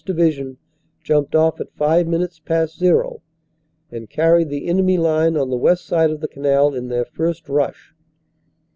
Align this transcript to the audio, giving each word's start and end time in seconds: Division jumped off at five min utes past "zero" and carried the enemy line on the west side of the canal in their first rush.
Division 0.03 0.57
jumped 1.03 1.35
off 1.35 1.61
at 1.61 1.75
five 1.75 2.07
min 2.07 2.21
utes 2.21 2.39
past 2.39 2.75
"zero" 2.79 3.21
and 3.91 4.09
carried 4.09 4.49
the 4.49 4.67
enemy 4.67 4.97
line 4.97 5.37
on 5.37 5.51
the 5.51 5.57
west 5.57 5.85
side 5.85 6.09
of 6.09 6.21
the 6.21 6.27
canal 6.27 6.73
in 6.73 6.87
their 6.87 7.05
first 7.05 7.47
rush. 7.47 7.93